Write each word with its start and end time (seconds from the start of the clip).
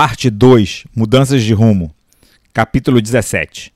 Parte 0.00 0.30
2 0.30 0.84
Mudanças 0.94 1.42
de 1.42 1.52
rumo. 1.52 1.92
Capítulo 2.52 3.02
17 3.02 3.72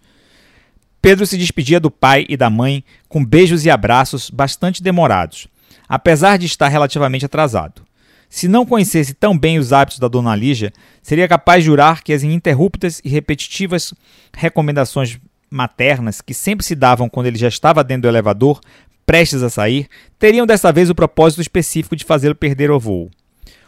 Pedro 1.03 1.27
se 1.27 1.37
despedia 1.37 1.81
do 1.81 1.91
pai 1.91 2.25
e 2.29 2.37
da 2.37 2.49
mãe 2.49 2.85
com 3.09 3.25
beijos 3.25 3.65
e 3.65 3.71
abraços 3.71 4.31
bastante 4.31 4.85
demorados, 4.85 5.49
apesar 5.89 6.37
de 6.37 6.47
estar 6.47 6.69
relativamente 6.69 7.27
atrasado. 7.27 7.83
Se 8.31 8.47
não 8.47 8.65
conhecesse 8.65 9.15
tão 9.15 9.37
bem 9.37 9.59
os 9.59 9.73
hábitos 9.73 9.99
da 9.99 10.07
dona 10.07 10.37
Lígia, 10.37 10.73
seria 11.03 11.27
capaz 11.27 11.65
de 11.65 11.67
jurar 11.67 12.05
que 12.05 12.13
as 12.13 12.23
ininterruptas 12.23 13.01
e 13.05 13.09
repetitivas 13.09 13.93
recomendações 14.33 15.19
maternas 15.51 16.21
que 16.21 16.35
sempre 16.35 16.65
se 16.65 16.77
davam 16.77 17.09
quando 17.09 17.27
ele 17.27 17.37
já 17.37 17.49
estava 17.49 17.83
dentro 17.83 18.03
do 18.03 18.09
elevador, 18.09 18.61
prestes 19.05 19.43
a 19.43 19.51
sair, 19.51 19.89
teriam 20.21 20.47
dessa 20.47 20.71
vez 20.71 20.89
o 20.89 20.95
propósito 20.95 21.43
específico 21.43 21.97
de 21.97 22.05
fazê-lo 22.05 22.37
perder 22.37 22.71
o 22.71 22.79
voo. 22.79 23.11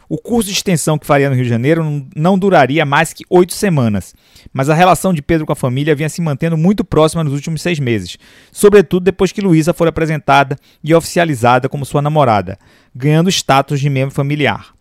O 0.07 0.17
curso 0.17 0.49
de 0.49 0.55
extensão 0.55 0.99
que 0.99 1.05
faria 1.05 1.29
no 1.29 1.35
Rio 1.35 1.45
de 1.45 1.49
Janeiro 1.49 2.05
não 2.15 2.37
duraria 2.37 2.85
mais 2.85 3.11
que 3.11 3.25
oito 3.29 3.53
semanas, 3.53 4.13
mas 4.53 4.69
a 4.69 4.75
relação 4.75 5.13
de 5.13 5.21
Pedro 5.21 5.45
com 5.45 5.53
a 5.53 5.55
família 5.55 5.95
vinha 5.95 6.09
se 6.09 6.21
mantendo 6.21 6.55
muito 6.55 6.83
próxima 6.83 7.23
nos 7.23 7.33
últimos 7.33 7.61
seis 7.61 7.79
meses, 7.79 8.17
sobretudo 8.51 9.03
depois 9.03 9.31
que 9.31 9.41
Luísa 9.41 9.73
foi 9.73 9.87
apresentada 9.87 10.57
e 10.83 10.93
oficializada 10.93 11.67
como 11.67 11.85
sua 11.85 12.01
namorada, 12.01 12.59
ganhando 12.93 13.29
status 13.29 13.79
de 13.79 13.89
membro 13.89 14.13
familiar. 14.13 14.75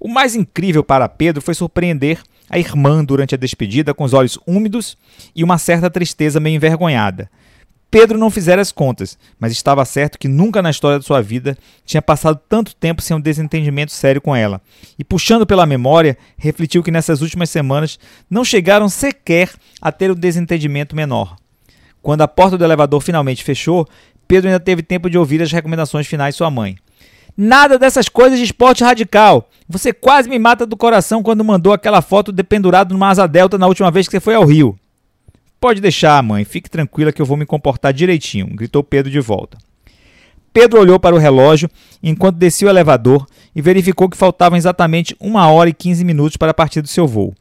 O 0.00 0.08
mais 0.08 0.34
incrível 0.34 0.82
para 0.82 1.08
Pedro 1.08 1.40
foi 1.40 1.54
surpreender 1.54 2.20
a 2.50 2.58
irmã 2.58 3.04
durante 3.04 3.34
a 3.34 3.38
despedida 3.38 3.94
com 3.94 4.04
os 4.04 4.12
olhos 4.12 4.38
úmidos 4.46 4.96
e 5.34 5.42
uma 5.42 5.58
certa 5.58 5.88
tristeza 5.88 6.40
meio 6.40 6.56
envergonhada. 6.56 7.30
Pedro 7.90 8.18
não 8.18 8.30
fizera 8.30 8.60
as 8.60 8.72
contas, 8.72 9.16
mas 9.38 9.52
estava 9.52 9.84
certo 9.84 10.18
que 10.18 10.28
nunca 10.28 10.60
na 10.60 10.70
história 10.70 10.98
de 10.98 11.04
sua 11.04 11.22
vida 11.22 11.56
tinha 11.84 12.02
passado 12.02 12.40
tanto 12.48 12.74
tempo 12.74 13.00
sem 13.00 13.16
um 13.16 13.20
desentendimento 13.20 13.92
sério 13.92 14.20
com 14.20 14.34
ela. 14.34 14.60
E 14.98 15.04
puxando 15.04 15.46
pela 15.46 15.64
memória, 15.64 16.18
refletiu 16.36 16.82
que 16.82 16.90
nessas 16.90 17.22
últimas 17.22 17.48
semanas 17.48 17.98
não 18.28 18.44
chegaram 18.44 18.88
sequer 18.88 19.50
a 19.80 19.92
ter 19.92 20.10
um 20.10 20.14
desentendimento 20.14 20.96
menor. 20.96 21.36
Quando 22.02 22.22
a 22.22 22.28
porta 22.28 22.58
do 22.58 22.64
elevador 22.64 23.00
finalmente 23.00 23.44
fechou, 23.44 23.86
Pedro 24.28 24.48
ainda 24.48 24.60
teve 24.60 24.82
tempo 24.82 25.08
de 25.08 25.16
ouvir 25.16 25.40
as 25.40 25.52
recomendações 25.52 26.06
finais 26.06 26.34
de 26.34 26.38
sua 26.38 26.50
mãe. 26.50 26.76
Nada 27.36 27.78
dessas 27.78 28.08
coisas 28.08 28.38
de 28.38 28.44
esporte 28.44 28.82
radical. 28.82 29.48
Você 29.68 29.92
quase 29.92 30.28
me 30.28 30.38
mata 30.38 30.64
do 30.64 30.76
coração 30.76 31.22
quando 31.22 31.44
mandou 31.44 31.72
aquela 31.72 32.00
foto 32.00 32.32
dependurado 32.32 32.94
numa 32.94 33.08
asa 33.08 33.26
delta 33.26 33.58
na 33.58 33.66
última 33.66 33.90
vez 33.90 34.06
que 34.08 34.12
você 34.12 34.20
foi 34.20 34.34
ao 34.34 34.44
Rio. 34.44 34.78
Pode 35.66 35.80
deixar, 35.80 36.22
mãe, 36.22 36.44
fique 36.44 36.70
tranquila 36.70 37.10
que 37.10 37.20
eu 37.20 37.26
vou 37.26 37.36
me 37.36 37.44
comportar 37.44 37.92
direitinho, 37.92 38.46
gritou 38.54 38.84
Pedro 38.84 39.10
de 39.10 39.18
volta. 39.18 39.58
Pedro 40.52 40.78
olhou 40.78 40.96
para 41.00 41.16
o 41.16 41.18
relógio 41.18 41.68
enquanto 42.00 42.36
descia 42.36 42.68
o 42.68 42.70
elevador 42.70 43.26
e 43.52 43.60
verificou 43.60 44.08
que 44.08 44.16
faltavam 44.16 44.56
exatamente 44.56 45.16
uma 45.18 45.50
hora 45.50 45.68
e 45.68 45.72
quinze 45.72 46.04
minutos 46.04 46.36
para 46.36 46.54
partir 46.54 46.82
do 46.82 46.86
seu 46.86 47.04
voo. 47.04 47.34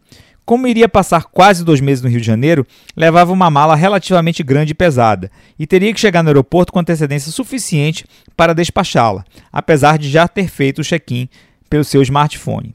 Como 0.43 0.65
iria 0.65 0.89
passar 0.89 1.25
quase 1.25 1.63
dois 1.63 1.79
meses 1.79 2.01
no 2.01 2.09
Rio 2.09 2.19
de 2.19 2.25
Janeiro, 2.25 2.65
levava 2.97 3.31
uma 3.31 3.51
mala 3.51 3.75
relativamente 3.75 4.41
grande 4.41 4.71
e 4.71 4.75
pesada 4.75 5.29
e 5.59 5.67
teria 5.67 5.93
que 5.93 5.99
chegar 5.99 6.23
no 6.23 6.29
aeroporto 6.29 6.73
com 6.73 6.79
antecedência 6.79 7.31
suficiente 7.31 8.05
para 8.35 8.55
despachá-la, 8.55 9.23
apesar 9.53 9.99
de 9.99 10.09
já 10.09 10.27
ter 10.27 10.49
feito 10.49 10.79
o 10.79 10.83
check-in 10.83 11.29
pelo 11.69 11.83
seu 11.83 12.01
smartphone. 12.01 12.73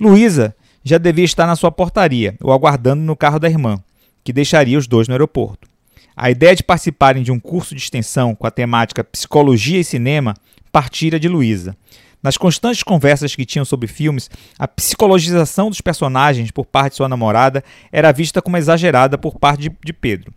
Luísa 0.00 0.54
já 0.84 0.98
devia 0.98 1.24
estar 1.24 1.48
na 1.48 1.56
sua 1.56 1.72
portaria, 1.72 2.36
ou 2.40 2.52
aguardando 2.52 3.02
no 3.02 3.16
carro 3.16 3.40
da 3.40 3.50
irmã 3.50 3.82
que 4.28 4.32
deixaria 4.34 4.76
os 4.76 4.86
dois 4.86 5.08
no 5.08 5.14
aeroporto. 5.14 5.66
A 6.14 6.30
ideia 6.30 6.54
de 6.54 6.62
participarem 6.62 7.22
de 7.22 7.32
um 7.32 7.40
curso 7.40 7.74
de 7.74 7.80
extensão 7.80 8.34
com 8.34 8.46
a 8.46 8.50
temática 8.50 9.02
Psicologia 9.02 9.80
e 9.80 9.84
Cinema 9.84 10.34
partira 10.70 11.18
de 11.18 11.26
Luísa. 11.26 11.74
Nas 12.22 12.36
constantes 12.36 12.82
conversas 12.82 13.34
que 13.34 13.46
tinham 13.46 13.64
sobre 13.64 13.88
filmes, 13.88 14.28
a 14.58 14.68
psicologização 14.68 15.70
dos 15.70 15.80
personagens 15.80 16.50
por 16.50 16.66
parte 16.66 16.90
de 16.90 16.96
sua 16.98 17.08
namorada 17.08 17.64
era 17.90 18.12
vista 18.12 18.42
como 18.42 18.58
exagerada 18.58 19.16
por 19.16 19.38
parte 19.38 19.62
de, 19.62 19.72
de 19.82 19.94
Pedro. 19.94 20.30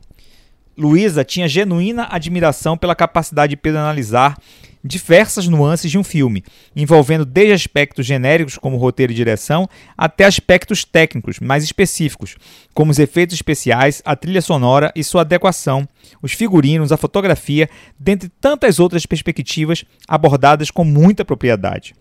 Luísa 0.77 1.25
tinha 1.25 1.49
genuína 1.49 2.07
admiração 2.09 2.77
pela 2.77 2.95
capacidade 2.95 3.49
de 3.49 3.57
Pedro 3.57 3.81
analisar 3.81 4.37
diversas 4.83 5.47
nuances 5.47 5.91
de 5.91 5.97
um 5.97 6.03
filme, 6.03 6.43
envolvendo 6.75 7.25
desde 7.25 7.53
aspectos 7.53 8.05
genéricos 8.05 8.57
como 8.57 8.77
roteiro 8.77 9.11
e 9.11 9.15
direção, 9.15 9.69
até 9.97 10.25
aspectos 10.25 10.83
técnicos 10.83 11.39
mais 11.39 11.63
específicos, 11.63 12.35
como 12.73 12.91
os 12.91 12.99
efeitos 12.99 13.35
especiais, 13.35 14.01
a 14.05 14.15
trilha 14.15 14.41
sonora 14.41 14.91
e 14.95 15.03
sua 15.03 15.21
adequação, 15.21 15.87
os 16.21 16.33
figurinos, 16.33 16.91
a 16.91 16.97
fotografia, 16.97 17.69
dentre 17.99 18.29
tantas 18.41 18.79
outras 18.79 19.05
perspectivas 19.05 19.85
abordadas 20.07 20.71
com 20.71 20.83
muita 20.83 21.23
propriedade. 21.23 21.93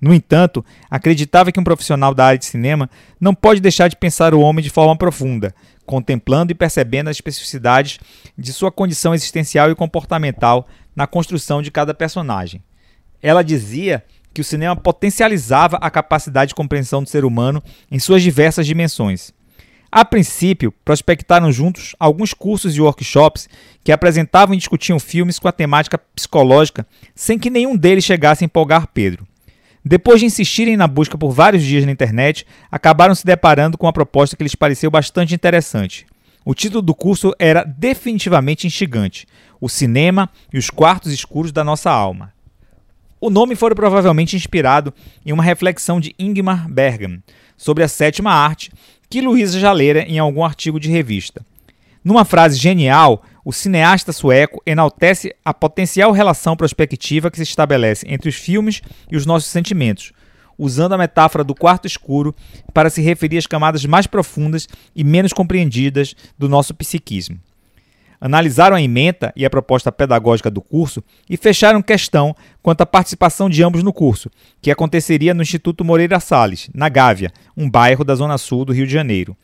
No 0.00 0.14
entanto, 0.14 0.64
acreditava 0.88 1.50
que 1.50 1.58
um 1.58 1.64
profissional 1.64 2.14
da 2.14 2.26
área 2.26 2.38
de 2.38 2.44
cinema 2.44 2.88
não 3.20 3.34
pode 3.34 3.60
deixar 3.60 3.88
de 3.88 3.96
pensar 3.96 4.32
o 4.32 4.40
homem 4.40 4.62
de 4.62 4.70
forma 4.70 4.96
profunda, 4.96 5.52
contemplando 5.84 6.52
e 6.52 6.54
percebendo 6.54 7.08
as 7.08 7.16
especificidades 7.16 7.98
de 8.36 8.52
sua 8.52 8.70
condição 8.70 9.12
existencial 9.12 9.70
e 9.70 9.74
comportamental 9.74 10.68
na 10.98 11.06
construção 11.06 11.62
de 11.62 11.70
cada 11.70 11.94
personagem. 11.94 12.60
Ela 13.22 13.44
dizia 13.44 14.02
que 14.34 14.40
o 14.40 14.44
cinema 14.44 14.74
potencializava 14.74 15.76
a 15.76 15.88
capacidade 15.88 16.48
de 16.48 16.56
compreensão 16.56 17.04
do 17.04 17.08
ser 17.08 17.24
humano 17.24 17.62
em 17.88 18.00
suas 18.00 18.20
diversas 18.20 18.66
dimensões. 18.66 19.32
A 19.92 20.04
princípio, 20.04 20.74
prospectaram 20.84 21.52
juntos 21.52 21.94
alguns 22.00 22.34
cursos 22.34 22.74
e 22.74 22.80
workshops 22.80 23.48
que 23.84 23.92
apresentavam 23.92 24.56
e 24.56 24.58
discutiam 24.58 24.98
filmes 24.98 25.38
com 25.38 25.46
a 25.46 25.52
temática 25.52 25.98
psicológica, 26.16 26.84
sem 27.14 27.38
que 27.38 27.48
nenhum 27.48 27.76
deles 27.76 28.02
chegasse 28.02 28.42
a 28.42 28.46
empolgar 28.46 28.88
Pedro. 28.88 29.24
Depois 29.84 30.18
de 30.18 30.26
insistirem 30.26 30.76
na 30.76 30.88
busca 30.88 31.16
por 31.16 31.30
vários 31.30 31.62
dias 31.62 31.86
na 31.86 31.92
internet, 31.92 32.44
acabaram 32.72 33.14
se 33.14 33.24
deparando 33.24 33.78
com 33.78 33.86
uma 33.86 33.92
proposta 33.92 34.36
que 34.36 34.42
lhes 34.42 34.56
pareceu 34.56 34.90
bastante 34.90 35.32
interessante. 35.32 36.04
O 36.48 36.54
título 36.54 36.80
do 36.80 36.94
curso 36.94 37.34
era 37.38 37.62
definitivamente 37.62 38.66
instigante: 38.66 39.26
O 39.60 39.68
Cinema 39.68 40.30
e 40.50 40.56
os 40.56 40.70
Quartos 40.70 41.12
Escuros 41.12 41.52
da 41.52 41.62
Nossa 41.62 41.90
Alma. 41.90 42.32
O 43.20 43.28
nome 43.28 43.54
foi 43.54 43.74
provavelmente 43.74 44.34
inspirado 44.34 44.94
em 45.26 45.30
uma 45.30 45.42
reflexão 45.42 46.00
de 46.00 46.14
Ingmar 46.18 46.66
Bergman 46.66 47.22
sobre 47.54 47.84
a 47.84 47.88
sétima 47.88 48.32
arte 48.32 48.72
que 49.10 49.20
Luísa 49.20 49.60
já 49.60 49.70
lera 49.72 50.00
em 50.04 50.18
algum 50.18 50.42
artigo 50.42 50.80
de 50.80 50.88
revista. 50.88 51.44
Numa 52.02 52.24
frase 52.24 52.56
genial, 52.56 53.22
o 53.44 53.52
cineasta 53.52 54.10
sueco 54.10 54.62
enaltece 54.64 55.36
a 55.44 55.52
potencial 55.52 56.12
relação 56.12 56.56
prospectiva 56.56 57.30
que 57.30 57.36
se 57.36 57.42
estabelece 57.42 58.06
entre 58.08 58.30
os 58.30 58.36
filmes 58.36 58.80
e 59.12 59.18
os 59.18 59.26
nossos 59.26 59.50
sentimentos, 59.50 60.12
usando 60.58 60.94
a 60.94 60.98
metáfora 60.98 61.44
do 61.44 61.54
quarto 61.54 61.86
escuro 61.86 62.34
para 62.74 62.90
se 62.90 63.00
referir 63.00 63.38
às 63.38 63.46
camadas 63.46 63.84
mais 63.84 64.06
profundas 64.06 64.68
e 64.94 65.04
menos 65.04 65.32
compreendidas 65.32 66.14
do 66.36 66.48
nosso 66.48 66.74
psiquismo. 66.74 67.38
Analisaram 68.20 68.76
a 68.76 68.82
ementa 68.82 69.32
e 69.36 69.44
a 69.44 69.50
proposta 69.50 69.92
pedagógica 69.92 70.50
do 70.50 70.60
curso 70.60 71.02
e 71.30 71.36
fecharam 71.36 71.80
questão 71.80 72.34
quanto 72.60 72.80
à 72.80 72.86
participação 72.86 73.48
de 73.48 73.62
ambos 73.62 73.84
no 73.84 73.92
curso, 73.92 74.28
que 74.60 74.72
aconteceria 74.72 75.32
no 75.32 75.42
Instituto 75.42 75.84
Moreira 75.84 76.18
Salles, 76.18 76.68
na 76.74 76.88
Gávea, 76.88 77.32
um 77.56 77.70
bairro 77.70 78.02
da 78.02 78.16
zona 78.16 78.36
sul 78.36 78.64
do 78.64 78.72
Rio 78.72 78.86
de 78.86 78.92
Janeiro. 78.92 79.36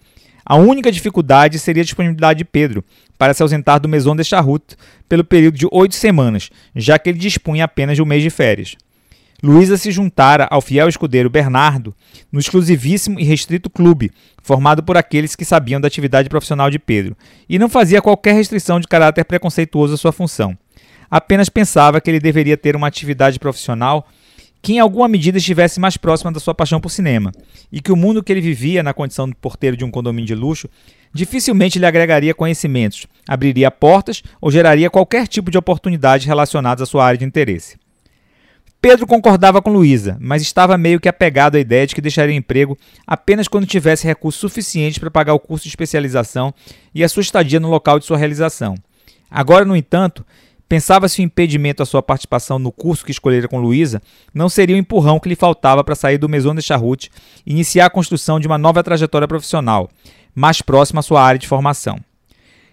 A 0.45 0.57
única 0.57 0.91
dificuldade 0.91 1.59
seria 1.59 1.83
a 1.83 1.85
disponibilidade 1.85 2.39
de 2.39 2.45
Pedro 2.45 2.85
para 3.17 3.33
se 3.33 3.43
ausentar 3.43 3.79
do 3.81 3.89
Maison 3.89 4.15
de 4.15 4.25
Charroute 4.25 4.77
pelo 5.09 5.25
período 5.25 5.57
de 5.57 5.67
oito 5.71 5.95
semanas, 5.95 6.51
já 6.75 6.99
que 6.99 7.09
ele 7.09 7.19
dispunha 7.19 7.65
apenas 7.65 7.97
de 7.97 8.03
um 8.03 8.07
mês 8.07 8.23
de 8.23 8.29
férias. 8.29 8.77
Luísa 9.45 9.77
se 9.77 9.93
juntara 9.93 10.49
ao 10.51 10.63
fiel 10.63 10.89
escudeiro 10.89 11.29
Bernardo 11.29 11.95
no 12.33 12.41
exclusivíssimo 12.41 13.21
e 13.21 13.25
restrito 13.25 13.69
clube, 13.69 14.11
formado 14.43 14.83
por 14.83 14.97
aqueles 14.97 15.37
que 15.37 15.45
sabiam 15.45 15.79
da 15.79 15.87
atividade 15.87 16.31
profissional 16.31 16.71
de 16.71 16.79
Pedro, 16.79 17.15
e 17.47 17.59
não 17.59 17.69
fazia 17.69 18.01
qualquer 18.01 18.33
restrição 18.33 18.81
de 18.81 18.89
caráter 18.89 19.23
preconceituoso 19.23 19.93
à 19.93 19.97
sua 19.99 20.13
função. 20.13 20.57
Apenas 21.11 21.51
pensava 21.51 22.01
que 22.01 22.11
ele 22.11 22.21
deveria 22.21 22.57
ter 22.57 22.75
uma 22.75 22.87
atividade 22.87 23.39
profissional 23.39 24.09
que 24.63 24.73
em 24.73 24.79
alguma 24.79 25.07
medida 25.07 25.37
estivesse 25.37 25.79
mais 25.79 25.99
próxima 25.99 26.33
da 26.33 26.41
sua 26.41 26.55
paixão 26.55 26.81
por 26.81 26.89
cinema, 26.89 27.31
e 27.71 27.83
que 27.83 27.93
o 27.93 27.97
mundo 27.97 28.23
que 28.23 28.33
ele 28.33 28.41
vivia 28.41 28.83
na 28.83 28.95
condição 28.95 29.29
de 29.29 29.35
porteiro 29.35 29.77
de 29.77 29.85
um 29.85 29.91
condomínio 29.91 30.27
de 30.27 30.35
luxo 30.35 30.71
dificilmente 31.13 31.79
lhe 31.79 31.85
agregaria 31.85 32.33
conhecimentos, 32.33 33.07
abriria 33.29 33.71
portas 33.71 34.23
ou 34.41 34.51
geraria 34.51 34.89
qualquer 34.89 35.29
tipo 35.29 35.51
de 35.51 35.59
oportunidade 35.59 36.27
relacionadas 36.27 36.81
à 36.81 36.87
sua 36.87 37.05
área 37.05 37.19
de 37.19 37.27
interesse. 37.27 37.84
Pedro 38.85 39.07
concordava 39.07 39.63
com 39.63 39.73
Luísa, 39.73 40.19
mas 40.21 40.43
estava 40.43 40.77
meio 40.77 41.01
que 41.01 41.09
apegado 41.09 41.55
à 41.55 41.59
ideia 41.59 41.87
de 41.87 41.95
que 41.95 42.03
deixaria 42.03 42.37
emprego 42.37 42.77
apenas 43.07 43.49
quando 43.49 43.65
tivesse 43.65 44.07
recursos 44.07 44.39
suficientes 44.39 44.99
para 44.99 45.11
pagar 45.11 45.33
o 45.33 45.41
curso 45.41 45.63
de 45.63 45.71
especialização 45.71 46.53
e 46.95 47.03
a 47.03 47.09
sua 47.09 47.23
estadia 47.23 47.59
no 47.59 47.71
local 47.71 47.99
de 47.99 48.05
sua 48.05 48.19
realização. 48.19 48.75
Agora, 49.31 49.65
no 49.65 49.75
entanto, 49.75 50.23
pensava-se 50.69 51.23
o 51.23 51.25
impedimento 51.25 51.83
à 51.83 51.87
sua 51.87 52.03
participação 52.03 52.59
no 52.59 52.71
curso 52.71 53.07
que 53.07 53.11
escolhera 53.11 53.49
com 53.49 53.59
Luísa 53.59 54.03
não 54.35 54.51
seria 54.51 54.77
o 54.77 54.79
empurrão 54.79 55.19
que 55.19 55.31
lhe 55.31 55.35
faltava 55.35 55.83
para 55.83 55.95
sair 55.95 56.19
do 56.19 56.29
Maison 56.29 56.55
de 56.55 56.61
Charrute 56.61 57.11
e 57.47 57.53
iniciar 57.53 57.87
a 57.87 57.91
construção 57.91 58.39
de 58.39 58.47
uma 58.47 58.59
nova 58.59 58.85
trajetória 58.85 59.27
profissional, 59.27 59.89
mais 60.35 60.61
próxima 60.61 61.01
à 61.01 61.03
sua 61.03 61.23
área 61.23 61.39
de 61.39 61.49
formação 61.49 61.99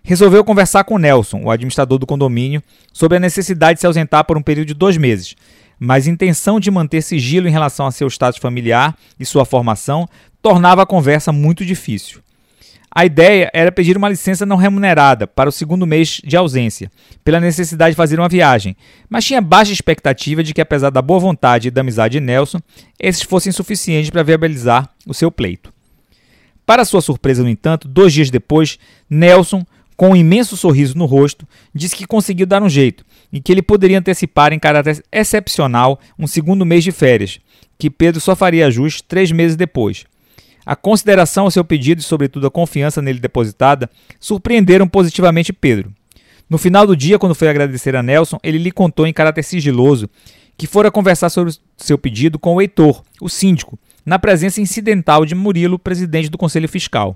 resolveu 0.04 0.44
conversar 0.44 0.84
com 0.84 0.98
Nelson, 0.98 1.44
o 1.44 1.52
administrador 1.52 1.98
do 1.98 2.08
condomínio, 2.08 2.62
sobre 2.92 3.18
a 3.18 3.20
necessidade 3.20 3.76
de 3.76 3.82
se 3.82 3.88
ausentar 3.88 4.26
por 4.26 4.38
um 4.38 4.42
período 4.42 4.68
de 4.68 4.74
dois 4.74 4.98
meses, 4.98 5.36
mas 5.84 6.06
intenção 6.06 6.60
de 6.60 6.70
manter 6.70 7.02
sigilo 7.02 7.48
em 7.48 7.52
relação 7.52 7.88
a 7.88 7.92
seu 7.92 8.08
status 8.08 8.40
familiar 8.40 8.96
e 9.20 9.26
sua 9.26 9.46
formação 9.46 10.08
tornava 10.40 10.84
a 10.84 10.86
conversa 10.86 11.32
muito 11.32 11.66
difícil. 11.66 12.22
A 12.94 13.04
ideia 13.04 13.50
era 13.52 13.72
pedir 13.72 13.98
uma 13.98 14.08
licença 14.08 14.46
não 14.46 14.58
remunerada 14.58 15.26
para 15.26 15.50
o 15.50 15.52
segundo 15.52 15.88
mês 15.88 16.22
de 16.24 16.38
ausência, 16.38 16.92
pela 17.24 17.40
necessidade 17.40 17.94
de 17.94 17.98
fazer 17.98 18.20
uma 18.20 18.30
viagem, 18.30 18.78
mas 19.10 19.26
tinha 19.26 19.42
baixa 19.42 19.74
expectativa 19.74 20.44
de 20.44 20.54
que, 20.54 20.62
apesar 20.62 20.92
da 20.92 21.02
boa 21.02 21.20
vontade 21.20 21.70
e 21.70 21.72
da 21.72 21.82
amizade 21.82 22.20
de 22.20 22.20
Nelson, 22.20 22.60
esses 23.00 23.24
fossem 23.24 23.52
suficientes 23.52 24.12
para 24.12 24.22
viabilizar 24.22 24.88
o 25.08 25.16
seu 25.16 25.32
pleito. 25.32 25.74
Para 26.64 26.86
sua 26.86 27.02
surpresa, 27.02 27.42
no 27.42 27.50
entanto, 27.50 27.88
dois 27.88 28.14
dias 28.14 28.30
depois, 28.30 28.78
Nelson, 29.10 29.66
com 30.02 30.10
um 30.10 30.16
imenso 30.16 30.58
sorriso 30.58 30.98
no 30.98 31.06
rosto, 31.06 31.48
disse 31.76 31.96
que 31.96 32.08
conseguiu 32.08 32.48
dar 32.48 32.64
um 32.64 32.68
jeito 32.68 33.06
e 33.32 33.40
que 33.40 33.52
ele 33.52 33.62
poderia 33.62 34.00
antecipar 34.00 34.52
em 34.52 34.58
caráter 34.58 35.04
excepcional 35.12 36.00
um 36.18 36.26
segundo 36.26 36.66
mês 36.66 36.84
de 36.84 36.92
férias, 36.92 37.40
que 37.78 37.88
Pedro 37.88 38.20
só 38.20 38.36
faria 38.36 38.72
jus 38.72 39.00
três 39.00 39.32
meses 39.32 39.56
depois. 39.56 40.06
A 40.66 40.76
consideração 40.76 41.44
ao 41.44 41.52
seu 41.52 41.64
pedido 41.64 42.02
e, 42.02 42.04
sobretudo, 42.04 42.48
a 42.48 42.50
confiança 42.50 43.00
nele 43.00 43.20
depositada 43.20 43.88
surpreenderam 44.20 44.88
positivamente 44.88 45.54
Pedro. 45.54 45.94
No 46.50 46.58
final 46.58 46.88
do 46.88 46.96
dia, 46.96 47.20
quando 47.20 47.36
foi 47.36 47.50
agradecer 47.50 47.96
a 47.96 48.02
Nelson, 48.02 48.40
ele 48.42 48.58
lhe 48.58 48.72
contou 48.72 49.06
em 49.06 49.14
caráter 49.14 49.44
sigiloso 49.44 50.10
que 50.58 50.66
fora 50.66 50.90
conversar 50.90 51.30
sobre 51.30 51.54
seu 51.78 52.00
pedido 52.00 52.40
com 52.40 52.56
o 52.56 52.60
Heitor, 52.60 53.04
o 53.22 53.30
síndico, 53.30 53.78
na 54.04 54.18
presença 54.18 54.60
incidental 54.60 55.28
de 55.28 55.36
Murilo, 55.36 55.78
presidente 55.78 56.28
do 56.28 56.40
Conselho 56.40 56.68
Fiscal. 56.68 57.16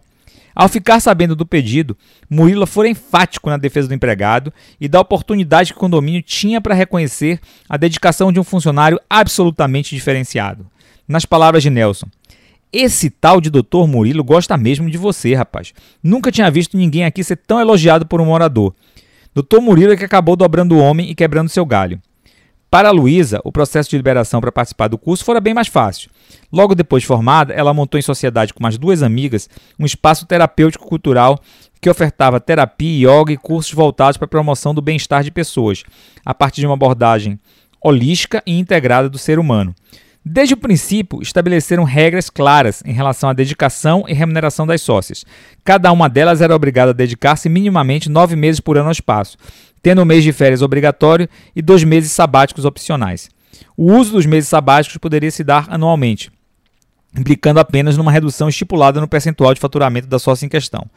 Ao 0.55 0.69
ficar 0.69 1.01
sabendo 1.01 1.35
do 1.35 1.45
pedido, 1.45 1.97
Murilo 2.29 2.65
foi 2.65 2.89
enfático 2.89 3.49
na 3.49 3.57
defesa 3.57 3.89
do 3.89 3.93
empregado 3.93 4.53
e 4.79 4.87
da 4.87 5.01
oportunidade 5.01 5.73
que 5.73 5.77
o 5.77 5.81
condomínio 5.81 6.21
tinha 6.21 6.61
para 6.61 6.73
reconhecer 6.73 7.41
a 7.67 7.75
dedicação 7.75 8.31
de 8.31 8.39
um 8.39 8.43
funcionário 8.43 8.99
absolutamente 9.09 9.93
diferenciado. 9.93 10.65
Nas 11.05 11.25
palavras 11.25 11.61
de 11.61 11.69
Nelson, 11.69 12.07
esse 12.71 13.09
tal 13.09 13.41
de 13.41 13.49
Dr. 13.49 13.85
Murilo 13.85 14.23
gosta 14.23 14.57
mesmo 14.57 14.89
de 14.89 14.97
você, 14.97 15.35
rapaz. 15.35 15.73
Nunca 16.01 16.31
tinha 16.31 16.49
visto 16.49 16.77
ninguém 16.77 17.03
aqui 17.03 17.23
ser 17.23 17.35
tão 17.35 17.59
elogiado 17.59 18.05
por 18.05 18.21
um 18.21 18.25
morador. 18.25 18.73
Dr. 19.35 19.59
Murilo 19.59 19.91
é 19.91 19.97
que 19.97 20.05
acabou 20.05 20.37
dobrando 20.37 20.75
o 20.75 20.79
homem 20.79 21.09
e 21.09 21.15
quebrando 21.15 21.49
seu 21.49 21.65
galho. 21.65 22.01
Para 22.69 22.91
Luísa, 22.91 23.39
o 23.43 23.51
processo 23.51 23.89
de 23.89 23.95
liberação 23.95 24.41
para 24.41 24.51
participar 24.51 24.87
do 24.87 24.97
curso 24.97 25.23
fora 25.23 25.39
bem 25.39 25.53
mais 25.53 25.67
fácil. 25.67 26.09
Logo 26.51 26.75
depois 26.75 27.03
de 27.03 27.07
formada, 27.07 27.53
ela 27.53 27.73
montou 27.73 27.97
em 27.97 28.03
sociedade 28.03 28.53
com 28.53 28.61
mais 28.61 28.77
duas 28.77 29.01
amigas 29.01 29.49
um 29.79 29.85
espaço 29.85 30.25
terapêutico 30.25 30.85
cultural 30.85 31.39
que 31.79 31.89
ofertava 31.89 32.39
terapia, 32.39 33.09
yoga 33.09 33.31
e 33.31 33.37
cursos 33.37 33.71
voltados 33.71 34.17
para 34.17 34.25
a 34.25 34.29
promoção 34.29 34.73
do 34.73 34.81
bem-estar 34.81 35.23
de 35.23 35.31
pessoas, 35.31 35.83
a 36.25 36.33
partir 36.33 36.61
de 36.61 36.67
uma 36.67 36.73
abordagem 36.73 37.39
holística 37.81 38.41
e 38.45 38.57
integrada 38.57 39.07
do 39.07 39.17
ser 39.17 39.37
humano. 39.37 39.73
Desde 40.27 40.55
o 40.55 40.57
princípio, 40.57 41.21
estabeleceram 41.21 41.83
regras 41.83 42.31
claras 42.31 42.81
em 42.83 42.91
relação 42.91 43.29
à 43.29 43.33
dedicação 43.33 44.05
e 44.07 44.13
remuneração 44.13 44.65
das 44.65 44.81
sócias. 44.81 45.23
Cada 45.63 45.91
uma 45.91 46.09
delas 46.09 46.41
era 46.41 46.55
obrigada 46.55 46.89
a 46.89 46.95
dedicar-se 46.95 47.47
minimamente 47.47 48.09
nove 48.09 48.35
meses 48.35 48.59
por 48.59 48.75
ano 48.75 48.87
ao 48.87 48.91
espaço, 48.91 49.37
tendo 49.85 50.01
um 50.01 50.05
mês 50.05 50.23
de 50.23 50.33
férias 50.33 50.63
obrigatório 50.63 51.29
e 51.55 51.61
dois 51.61 51.83
meses 51.83 52.11
sabáticos 52.11 52.65
opcionais. 52.65 53.29
O 53.77 53.93
uso 53.93 54.13
dos 54.13 54.25
meses 54.25 54.49
sabáticos 54.49 54.97
poderia 54.97 55.29
se 55.29 55.43
dar 55.43 55.67
anualmente, 55.69 56.31
implicando 57.15 57.59
apenas 57.59 57.95
numa 57.95 58.11
redução 58.11 58.49
estipulada 58.49 58.99
no 58.99 59.07
percentual 59.07 59.53
de 59.53 59.59
faturamento 59.59 60.07
da 60.07 60.17
sócia 60.17 60.43
em 60.43 60.49
questão. 60.49 60.89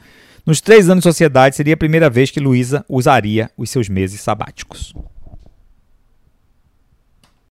Nos 0.47 0.63
três 0.63 0.89
anos 0.89 1.03
de 1.03 1.11
sociedade, 1.11 1.55
seria 1.55 1.75
a 1.75 1.77
primeira 1.77 2.09
vez 2.09 2.31
que 2.31 2.41
Luísa 2.41 2.83
usaria 2.89 3.51
os 3.59 3.69
seus 3.69 3.91
meses 3.91 4.23
sabáticos. 4.23 4.95